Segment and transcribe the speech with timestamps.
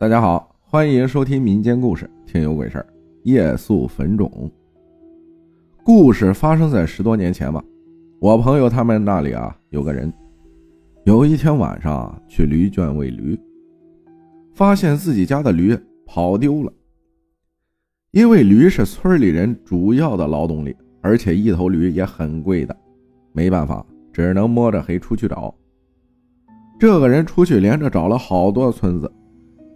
[0.00, 2.86] 大家好，欢迎收听民间故事《听有鬼事儿》。
[3.24, 4.48] 夜宿坟冢，
[5.82, 7.60] 故事发生在十多年前吧。
[8.20, 10.12] 我朋友他们那里啊，有个人，
[11.04, 13.36] 有一天晚上去驴圈喂驴，
[14.54, 15.76] 发现自己家的驴
[16.06, 16.72] 跑丢了。
[18.12, 22.76] 因为驴是村里人主要的劳动力，而且一头驴也很贵的，
[23.32, 25.52] 没办法，只能摸着黑出去找。
[26.78, 29.12] 这个人出去连着找了好多村子。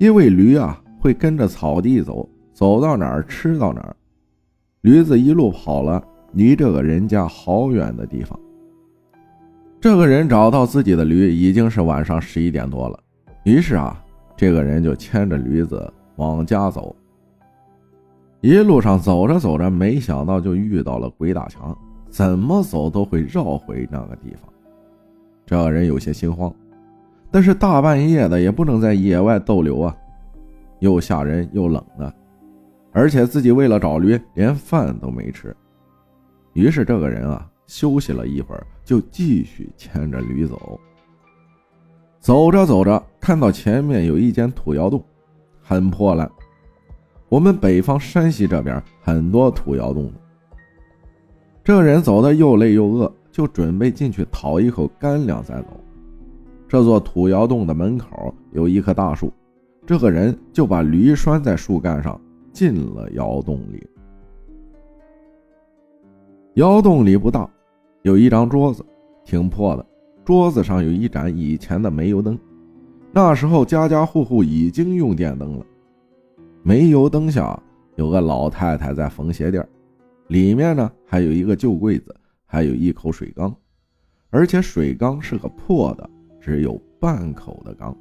[0.02, 3.94] 因为驴啊会跟着草地走，走到哪儿吃到哪儿。
[4.80, 6.02] 驴子一路跑了
[6.32, 8.36] 离这个人家好远的地方。
[9.80, 12.98] 这个人找到自己的驴已经是晚上十一点多了，
[13.44, 14.04] 于是啊，
[14.36, 16.96] 这个人就牵着驴子往家走。
[18.40, 21.78] 一路上走着走着，没想到就遇到了鬼打墙，
[22.10, 24.52] 怎么走都会绕回那个地方。
[25.46, 26.52] 这个人有些心慌。
[27.32, 29.96] 但是大半夜的也不能在野外逗留啊，
[30.80, 32.14] 又吓人又冷的，
[32.92, 35.56] 而且自己为了找驴连饭都没吃，
[36.52, 40.78] 于是这个人啊休息了一会儿，就继续牵着驴走。
[42.20, 45.02] 走着走着，看到前面有一间土窑洞，
[45.60, 46.30] 很破烂。
[47.30, 50.12] 我们北方山西这边很多土窑洞。
[51.64, 55.80] 这人走的又累又饿，就准备进去讨一口干粮再走。
[56.72, 59.30] 这座土窑洞的门口有一棵大树，
[59.84, 62.18] 这个人就把驴拴在树干上，
[62.50, 63.86] 进了窑洞里。
[66.54, 67.46] 窑洞里不大，
[68.00, 68.82] 有一张桌子，
[69.22, 69.84] 挺破的。
[70.24, 72.38] 桌子上有一盏以前的煤油灯，
[73.12, 75.66] 那时候家家户户已经用电灯了。
[76.62, 77.62] 煤油灯下
[77.96, 79.62] 有个老太太在缝鞋垫，
[80.28, 83.54] 里面呢还有一个旧柜子，还有一口水缸，
[84.30, 86.08] 而且水缸是个破的。
[86.42, 87.96] 只有半口的缸。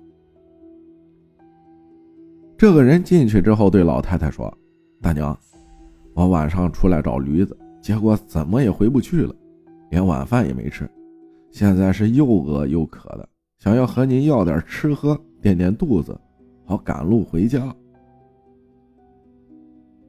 [2.58, 4.52] 这个人进去之后，对老太太说
[5.00, 5.38] ：“大娘，
[6.16, 9.36] 我晚上出来找驴子，结果怎么也回不去了，
[9.91, 10.90] 连晚饭也没吃，
[11.52, 13.29] 现在是又饿又渴的，
[13.59, 16.19] 想要和您要点吃喝垫垫肚子，
[16.66, 17.73] 好赶路回家。”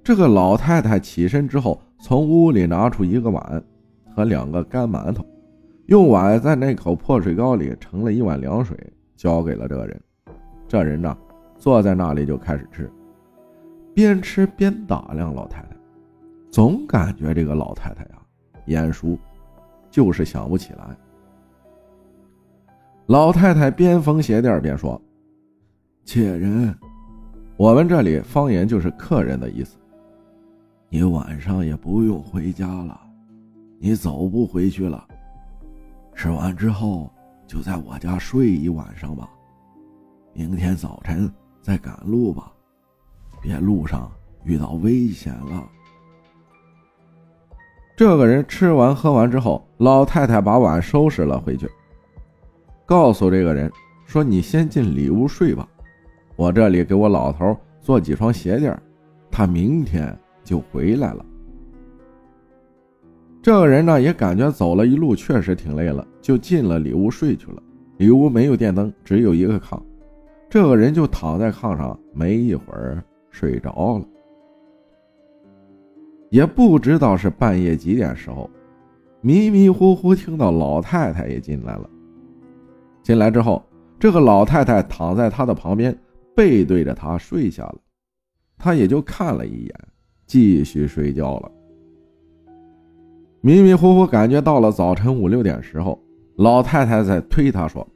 [0.03, 3.63] 这个老太太起身之后，从屋里拿出一个碗
[4.15, 5.23] 和两个干馒头。
[5.87, 8.77] 用碗在那口破水缸里盛了一碗凉水，
[9.17, 10.01] 交给了这个人。
[10.69, 11.17] 这人呢，
[11.59, 12.91] 坐在那里就开始吃，
[13.93, 15.77] 边吃边打量老太太，
[16.51, 18.23] 总感觉这个老太太呀
[18.67, 19.19] 眼熟，
[19.91, 20.97] 就是想不起来。
[23.07, 24.99] 老太太边缝鞋垫边说
[26.07, 26.75] ：“妾人，
[27.57, 29.77] 我们这里方言就是客人的意思。
[30.89, 32.99] 你晚上也不用回家了，
[33.79, 35.07] 你走不回去了。”
[36.23, 37.11] 吃完之后，
[37.49, 39.29] 就在我家睡一晚上吧，
[40.33, 41.29] 明天早晨
[41.61, 42.53] 再赶路吧，
[43.41, 44.09] 别路上
[44.45, 45.69] 遇到危险了。
[47.97, 51.69] 这个人吃完喝完之后，老太太把碗收拾了回去，
[52.87, 53.69] 告诉这个人
[54.07, 55.69] 说：“你先进里屋睡吧，
[56.37, 58.81] 我这里给我老头做几双鞋垫，
[59.29, 61.27] 他明天就回来了。”
[63.43, 67.63] 这个人呢，也感觉走了一路确实挺累了，就进了里屋睡去了。
[67.99, 69.79] 里屋没有电灯，只有一个炕，
[70.49, 74.07] 这个人就躺在炕上，没一会儿睡着了。
[76.31, 78.49] 也不知道是半夜几点时候，
[79.21, 81.91] 迷迷糊糊听到老太太也进来了。
[83.03, 83.63] 进来之后，
[83.99, 85.97] 这个老太太躺在他的旁边，
[86.35, 87.77] 背对着他睡下了，
[88.57, 89.75] 他也就看了一眼，
[90.27, 91.53] 继续睡觉了。
[93.43, 96.01] 迷迷糊糊感觉到了早晨五六点时候，
[96.37, 97.87] 老太太在推他说：“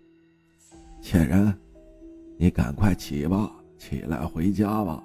[1.00, 1.52] 妾人，
[2.36, 5.02] 你赶快起吧，起来回家吧，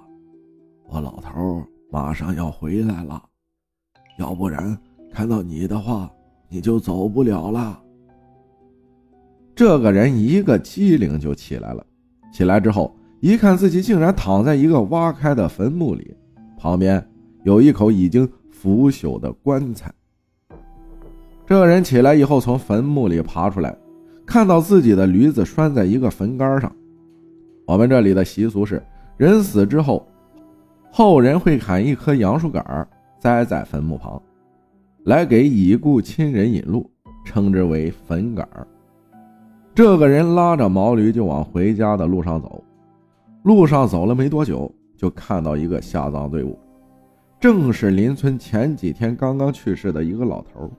[0.86, 3.22] 我老头马上要回来了，
[4.18, 4.78] 要不然
[5.10, 6.10] 看到你的话，
[6.48, 7.80] 你就走不了了。”
[9.56, 11.86] 这个人一个机灵就起来了，
[12.32, 16.14] 起来之后一看自己竟然躺在一个挖开的坟墓里，
[16.58, 17.02] 旁边
[17.44, 19.92] 有一口已经腐朽的棺材。
[21.52, 23.76] 这个人起来以后，从坟墓里爬出来，
[24.24, 26.74] 看到自己的驴子拴在一个坟杆上。
[27.66, 28.82] 我们这里的习俗是，
[29.18, 30.08] 人死之后，
[30.90, 32.88] 后人会砍一棵杨树杆
[33.18, 34.18] 栽在坟墓旁，
[35.04, 36.90] 来给已故亲人引路，
[37.22, 38.48] 称之为坟杆
[39.74, 42.64] 这个人拉着毛驴就往回家的路上走，
[43.42, 46.58] 路上走了没多久，就看到一个下葬队伍，
[47.38, 50.70] 正是邻村前几天刚刚去世的一个老头。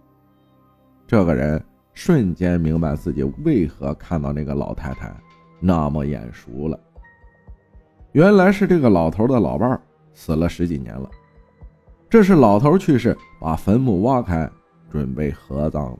[1.13, 1.63] 这个人
[1.94, 5.15] 瞬间明白自己为何看到那个老太太
[5.60, 6.80] 那么眼熟了。
[8.13, 9.80] 原来是这个老头的老伴儿
[10.15, 11.07] 死了十几年了，
[12.10, 14.50] 这是老头去世，把坟墓挖开，
[14.89, 15.86] 准备合葬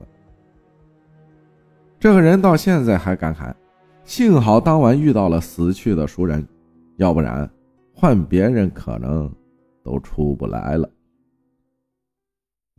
[2.00, 3.54] 这个人到现在还感慨：
[4.02, 6.44] 幸好当晚遇到了死去的熟人，
[6.96, 7.48] 要不然
[7.94, 9.32] 换别人可能
[9.84, 10.90] 都出不来了。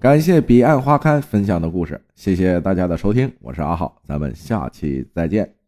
[0.01, 5.64] 感谢彼岸花开分享的故事，谢谢大家的收听，我是阿浩，咱们下期再见。